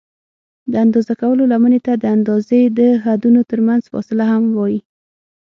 د 0.71 0.73
اندازه 0.83 1.13
کولو 1.21 1.43
لمنې 1.53 1.79
ته 1.85 1.93
د 2.01 2.05
اندازې 2.15 2.61
د 2.79 2.79
حدونو 3.03 3.39
ترمنځ 3.49 3.83
فاصله 3.93 4.25
هم 4.31 4.43
وایي. 4.57 4.79